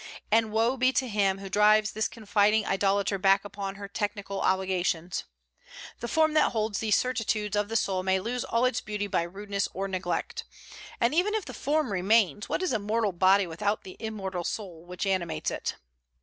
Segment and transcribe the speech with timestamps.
[0.31, 5.25] And woe be to him who drives this confiding idolater back upon her technical obligations!
[5.99, 9.21] The form that holds these certitudes of the soul may lose all its beauty by
[9.21, 10.43] rudeness or neglect.
[10.99, 14.83] And even if the form remains, what is a mortal body without the immortal soul
[14.85, 15.75] which animates it?